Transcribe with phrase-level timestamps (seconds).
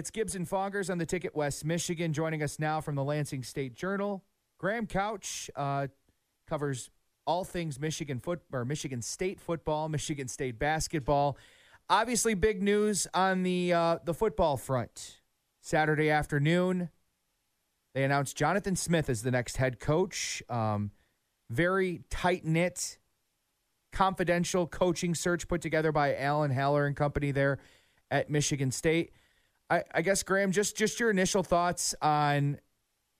[0.00, 2.14] It's Gibbs and Fongers on the ticket West Michigan.
[2.14, 4.24] Joining us now from the Lansing State Journal,
[4.56, 5.88] Graham Couch uh,
[6.48, 6.88] covers
[7.26, 11.36] all things Michigan foot or Michigan State football, Michigan State basketball.
[11.90, 15.20] Obviously, big news on the uh, the football front.
[15.60, 16.88] Saturday afternoon,
[17.94, 20.42] they announced Jonathan Smith as the next head coach.
[20.48, 20.92] Um,
[21.50, 22.96] very tight knit,
[23.92, 27.58] confidential coaching search put together by Alan Haller and company there
[28.10, 29.12] at Michigan State.
[29.70, 32.58] I, I guess Graham, just just your initial thoughts on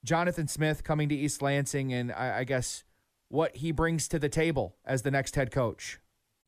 [0.03, 2.83] Jonathan Smith coming to East Lansing, and I, I guess
[3.29, 6.00] what he brings to the table as the next head coach.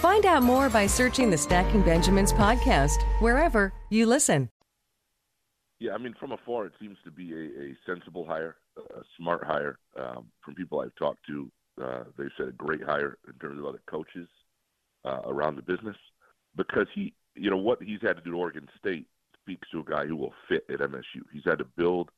[0.00, 4.48] Find out more by searching the Stacking Benjamins podcast wherever you listen.
[5.78, 9.44] Yeah, I mean, from afar, it seems to be a, a sensible hire, a smart
[9.44, 9.78] hire.
[9.98, 11.52] Um, from people I've talked to,
[11.84, 14.26] uh, they've said a great hire in terms of other coaches
[15.04, 15.96] uh, around the business
[16.56, 19.06] because he, you know, what he's had to do at Oregon State
[19.42, 21.24] speaks to a guy who will fit at MSU.
[21.30, 22.10] He's had to build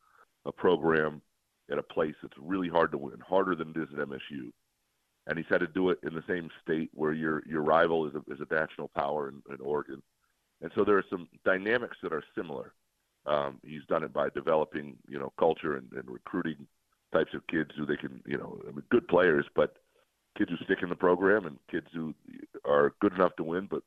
[0.47, 1.21] a program
[1.69, 4.53] at a place that's really hard to win, harder than it is at MSU
[5.27, 8.15] and he's had to do it in the same state where your your rival is
[8.15, 10.03] a, is a national power in, in Oregon,
[10.61, 12.73] and so there are some dynamics that are similar.
[13.25, 16.67] Um, he's done it by developing you know culture and, and recruiting
[17.13, 19.77] types of kids who they can you know I mean, good players, but
[20.37, 22.15] kids who stick in the program and kids who
[22.65, 23.83] are good enough to win, but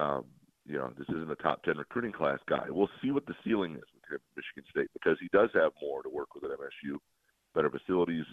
[0.00, 0.24] um,
[0.66, 2.64] you know this isn't a top ten recruiting class guy.
[2.68, 5.70] We'll see what the ceiling is with him at Michigan State because he does have
[5.80, 6.96] more to work with at MSU,
[7.54, 8.24] better facilities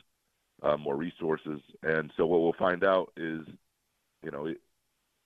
[0.64, 1.62] uh, more resources.
[1.84, 3.42] And so what we'll find out is,
[4.24, 4.48] you know,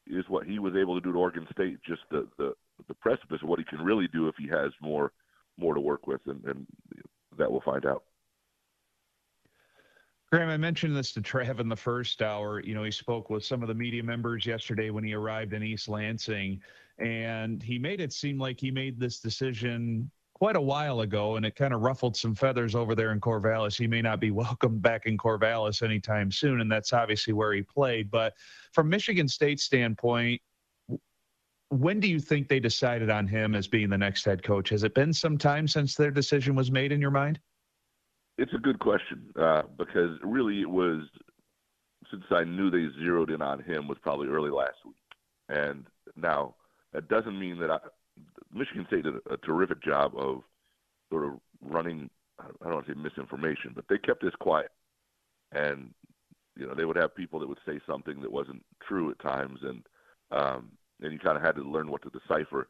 [0.07, 2.53] is what he was able to do at Oregon State just the the,
[2.87, 5.11] the precipice of what he can really do if he has more
[5.57, 6.65] more to work with, and, and
[7.37, 8.03] that we'll find out.
[10.31, 12.61] Graham, I mentioned this to Trav in the first hour.
[12.61, 15.61] You know, he spoke with some of the media members yesterday when he arrived in
[15.61, 16.61] East Lansing,
[16.99, 20.09] and he made it seem like he made this decision
[20.41, 23.77] quite a while ago, and it kind of ruffled some feathers over there in Corvallis.
[23.77, 27.61] He may not be welcome back in Corvallis anytime soon, and that's obviously where he
[27.61, 28.09] played.
[28.09, 28.33] But
[28.73, 30.41] from Michigan State's standpoint,
[31.69, 34.69] when do you think they decided on him as being the next head coach?
[34.69, 37.39] Has it been some time since their decision was made in your mind?
[38.39, 41.03] It's a good question uh, because really it was
[42.09, 44.95] since I knew they zeroed in on him was probably early last week,
[45.49, 45.85] and
[46.15, 46.55] now
[46.93, 47.77] that doesn't mean that I,
[48.53, 50.41] Michigan State did a, terrific job of
[51.09, 52.09] sort of running.
[52.39, 54.71] I don't want to say misinformation, but they kept this quiet,
[55.51, 55.93] and
[56.57, 59.59] you know they would have people that would say something that wasn't true at times,
[59.63, 59.83] and
[60.31, 62.67] um, and you kind of had to learn what to decipher.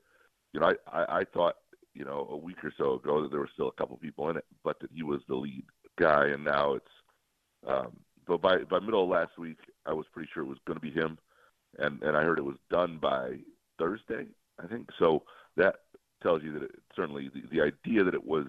[0.54, 1.56] You know, I, I I thought
[1.94, 4.38] you know a week or so ago that there were still a couple people in
[4.38, 5.64] it, but that he was the lead
[6.00, 6.86] guy, and now it's.
[7.68, 7.92] Um,
[8.28, 10.86] but by by middle of last week, I was pretty sure it was going to
[10.86, 11.18] be him,
[11.80, 13.38] and and I heard it was done by
[13.78, 14.28] Thursday,
[14.64, 14.90] I think.
[15.00, 15.24] So
[15.58, 15.76] that
[16.22, 18.48] tells you that it, certainly the, the idea that it was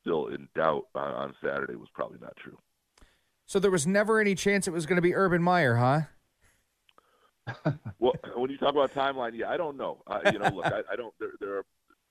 [0.00, 2.58] still in doubt on, on Saturday was probably not true.
[3.46, 6.02] So there was never any chance it was going to be Urban Meyer, huh?
[7.98, 10.02] well, when you talk about timeline, yeah, I don't know.
[10.06, 11.12] Uh, you know, look, I, I don't.
[11.18, 11.64] There, there are.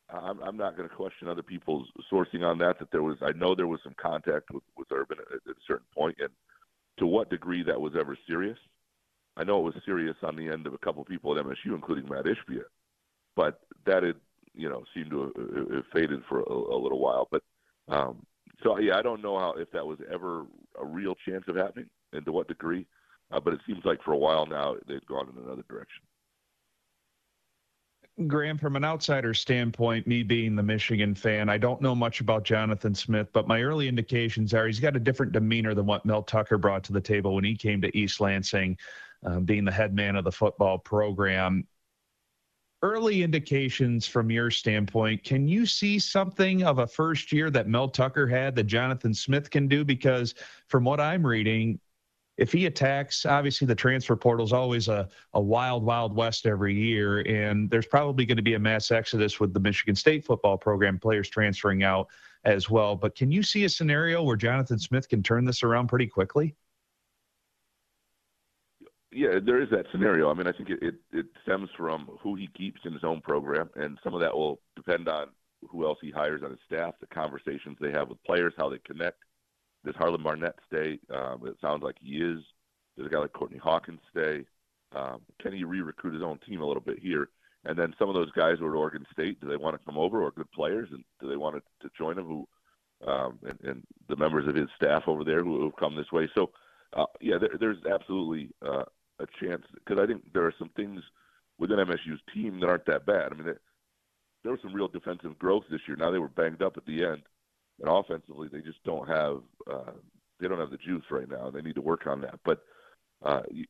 [0.10, 2.80] I'm, I'm not going to question other people's sourcing on that.
[2.80, 5.60] That there was, I know there was some contact with, with Urban at, at a
[5.66, 6.30] certain point, and
[7.00, 8.57] to what degree that was ever serious.
[9.38, 12.10] I know it was serious on the end of a couple people at MSU, including
[12.10, 12.63] Matt Ishbia
[13.36, 14.16] but that had
[14.54, 15.31] you know seemed to
[15.74, 17.28] have, faded for a, a, little while.
[17.31, 17.44] But
[17.88, 18.25] um,
[18.63, 20.45] so yeah, I don't know how if that was ever
[20.80, 22.86] a real chance of happening and to what degree.
[23.31, 26.04] Uh, but it seems like for a while now they've gone in another direction.
[28.28, 32.44] Graham, from an outsider standpoint, me being the Michigan fan, I don't know much about
[32.44, 36.22] Jonathan Smith, but my early indications are he's got a different demeanor than what Mel
[36.22, 38.78] Tucker brought to the table when he came to East Lansing,
[39.25, 41.66] uh, being the head man of the football program
[42.81, 47.88] early indications from your standpoint, can you see something of a first year that Mel
[47.88, 49.86] Tucker had that Jonathan Smith can do?
[49.86, 50.33] Because
[50.68, 51.80] from what I'm reading,
[52.38, 56.74] if he attacks, obviously the transfer portal is always a, a wild, wild west every
[56.74, 57.19] year.
[57.19, 60.98] And there's probably going to be a mass exodus with the Michigan State football program,
[60.98, 62.07] players transferring out
[62.44, 62.95] as well.
[62.95, 66.56] But can you see a scenario where Jonathan Smith can turn this around pretty quickly?
[69.12, 70.30] Yeah, there is that scenario.
[70.30, 73.22] I mean, I think it, it, it stems from who he keeps in his own
[73.22, 75.28] program, and some of that will depend on
[75.69, 78.80] who else he hires on his staff, the conversations they have with players, how they
[78.80, 79.18] connect.
[79.86, 81.00] Does Harlon Barnett stay?
[81.13, 82.40] Um, it sounds like he is.
[82.98, 84.46] Does a guy like Courtney Hawkins stay?
[84.96, 87.30] Um, can he re-recruit his own team a little bit here?
[87.66, 89.86] And then some of those guys who are at Oregon State, do they want to
[89.86, 92.25] come over or good players, and do they want to, to join him?
[92.25, 92.48] Who
[93.06, 96.30] um, and, and the members of his staff over there who have come this way.
[96.36, 96.52] So,
[96.94, 98.84] uh, yeah, there, there's absolutely uh,
[99.21, 101.01] a chance because I think there are some things
[101.57, 103.31] within MSU's team that aren't that bad.
[103.31, 103.56] I mean,
[104.44, 105.95] there was some real defensive growth this year.
[105.95, 107.21] Now they were banged up at the end,
[107.79, 109.41] and offensively they just don't have
[109.71, 109.91] uh,
[110.39, 111.50] they don't have the juice right now.
[111.50, 112.39] They need to work on that.
[112.44, 112.63] But
[113.23, 113.65] uh, you,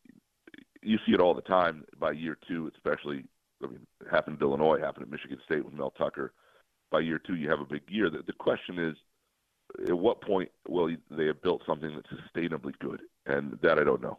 [0.81, 3.25] you see it all the time by year two, especially.
[3.63, 6.33] I mean, it happened at Illinois, happened at Michigan State with Mel Tucker.
[6.89, 8.09] By year two, you have a big year.
[8.09, 8.95] The, the question is,
[9.87, 13.01] at what point will they have built something that's sustainably good?
[13.27, 14.17] And that I don't know.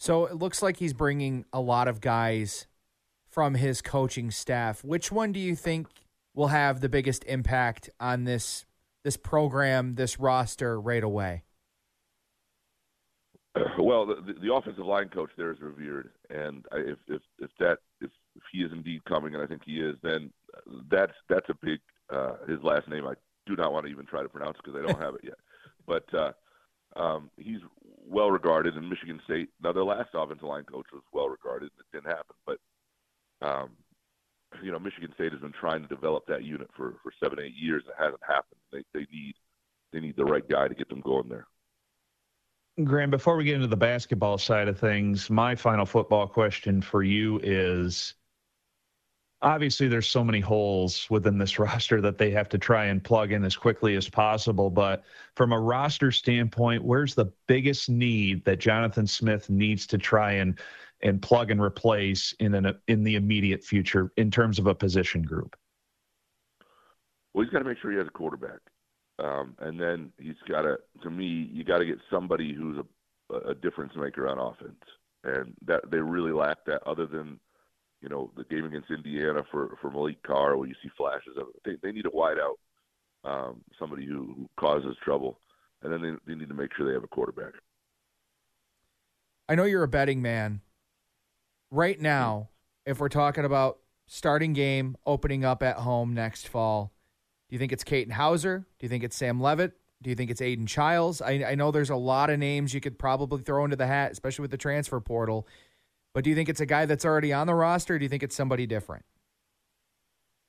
[0.00, 2.66] So it looks like he's bringing a lot of guys
[3.28, 4.82] from his coaching staff.
[4.82, 5.88] Which one do you think
[6.34, 8.64] will have the biggest impact on this
[9.04, 11.44] this program, this roster right away?
[13.78, 18.10] Well, the, the offensive line coach there is revered, and if if if that if,
[18.36, 20.30] if he is indeed coming, and I think he is, then
[20.90, 21.78] that's that's a big.
[22.10, 23.14] Uh, his last name I
[23.46, 25.38] do not want to even try to pronounce because I don't have it yet,
[25.86, 26.32] but uh,
[26.96, 27.60] um, he's
[28.10, 29.48] well regarded in Michigan State.
[29.62, 31.70] Now, their last offensive line coach was well regarded.
[31.76, 32.58] And it didn't happen, but
[33.42, 33.70] um,
[34.62, 37.54] you know, Michigan State has been trying to develop that unit for for seven, eight
[37.56, 37.84] years.
[37.86, 38.60] And it hasn't happened.
[38.72, 39.34] They they need
[39.92, 41.46] they need the right guy to get them going there.
[42.84, 47.02] Graham, before we get into the basketball side of things, my final football question for
[47.02, 48.14] you is
[49.42, 53.32] obviously there's so many holes within this roster that they have to try and plug
[53.32, 54.70] in as quickly as possible.
[54.70, 55.04] But
[55.36, 60.58] from a roster standpoint, where's the biggest need that Jonathan Smith needs to try and
[61.02, 65.22] and plug and replace in an in the immediate future in terms of a position
[65.22, 65.56] group?
[67.32, 68.58] Well, he's got to make sure he has a quarterback,
[69.18, 70.78] um, and then he's got to.
[71.02, 72.78] To me, you got to get somebody who's
[73.30, 74.82] a, a difference maker on offense,
[75.24, 76.82] and that they really lack that.
[76.86, 77.40] Other than
[78.00, 81.48] you know, the game against Indiana for for Maliq Carr, where you see flashes of
[81.48, 81.60] it.
[81.64, 82.56] They they need a wideout,
[83.24, 85.38] um, somebody who, who causes trouble,
[85.82, 87.52] and then they they need to make sure they have a quarterback.
[89.48, 90.60] I know you're a betting man.
[91.70, 92.48] Right now,
[92.86, 96.92] if we're talking about starting game opening up at home next fall,
[97.48, 98.58] do you think it's Katin Houser?
[98.78, 99.72] Do you think it's Sam Levitt?
[100.02, 101.20] Do you think it's Aidan Chiles?
[101.20, 104.12] I, I know there's a lot of names you could probably throw into the hat,
[104.12, 105.46] especially with the transfer portal.
[106.14, 108.08] But do you think it's a guy that's already on the roster, or do you
[108.08, 109.04] think it's somebody different?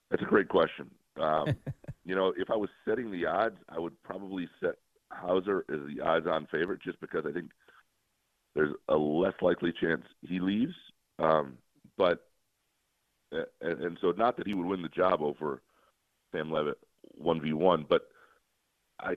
[0.10, 0.90] That's a great question.
[1.20, 1.56] Um,
[2.06, 4.76] you know, if I was setting the odds, I would probably set
[5.10, 7.52] Houser as the odds-on favorite, just because I think
[8.56, 10.74] there's a less likely chance he leaves.
[11.20, 11.58] Um,
[11.98, 12.26] but
[13.32, 15.62] and, and so not that he would win the job over
[16.32, 16.80] Sam Levitt
[17.16, 18.04] one v one, but
[19.00, 19.16] I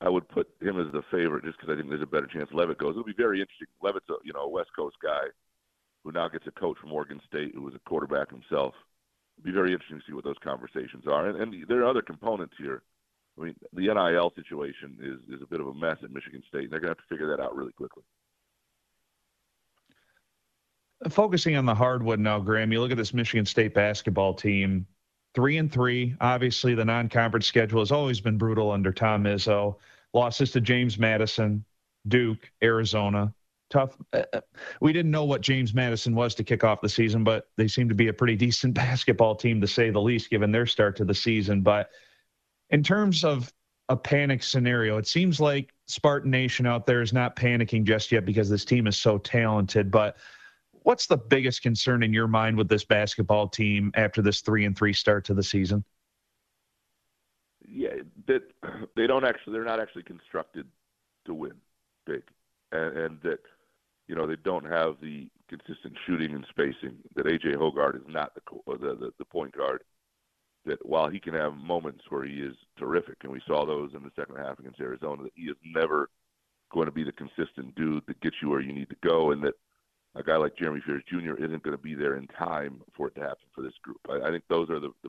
[0.00, 2.50] I would put him as the favorite just because I think there's a better chance
[2.52, 2.90] Levitt goes.
[2.90, 3.68] It'll be very interesting.
[3.82, 5.28] Levitt's a you know a West Coast guy
[6.04, 8.74] who now gets a coach from Oregon State who was a quarterback himself.
[9.36, 11.28] It'd be very interesting to see what those conversations are.
[11.28, 12.82] And, and there are other components here.
[13.38, 16.64] I mean, the NIL situation is, is a bit of a mess at Michigan State.
[16.64, 18.02] and They're going to have to figure that out really quickly.
[21.08, 24.86] Focusing on the hardwood now, Graham, you look at this Michigan State basketball team,
[25.34, 26.14] three and three.
[26.20, 29.76] Obviously, the non-conference schedule has always been brutal under Tom Izzo.
[30.12, 31.64] Losses to James Madison,
[32.08, 33.32] Duke, Arizona
[33.70, 33.96] tough.
[34.12, 34.40] Uh, uh,
[34.80, 37.88] we didn't know what James Madison was to kick off the season, but they seem
[37.88, 41.04] to be a pretty decent basketball team to say the least, given their start to
[41.04, 41.62] the season.
[41.62, 41.90] But
[42.70, 43.52] in terms of
[43.88, 48.24] a panic scenario, it seems like Spartan Nation out there is not panicking just yet
[48.24, 49.90] because this team is so talented.
[49.90, 50.16] But
[50.82, 54.76] what's the biggest concern in your mind with this basketball team after this three and
[54.76, 55.84] three start to the season?
[57.66, 57.96] Yeah,
[58.26, 58.42] that
[58.96, 60.66] they don't actually they're not actually constructed
[61.26, 61.54] to win
[62.06, 62.22] big,
[62.72, 63.40] and, and that
[64.10, 66.96] you know, they don't have the consistent shooting and spacing.
[67.14, 69.84] That AJ Hoggard is not the, uh, the the the point guard.
[70.66, 74.02] That while he can have moments where he is terrific, and we saw those in
[74.02, 76.10] the second half against Arizona, that he is never
[76.72, 79.44] going to be the consistent dude that gets you where you need to go, and
[79.44, 79.54] that
[80.16, 81.36] a guy like Jeremy Fears Jr.
[81.42, 84.00] isn't going to be there in time for it to happen for this group.
[84.08, 85.08] I, I think those are the, the,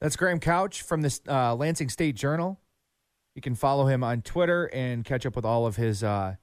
[0.00, 2.60] That's Graham Couch from the uh, Lansing State Journal.
[3.34, 6.36] You can follow him on Twitter and catch up with all of his uh,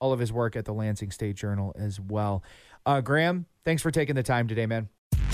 [0.00, 2.42] all of his work at the Lansing State Journal as well.
[2.84, 4.88] Uh, Graham, thanks for taking the time today, man.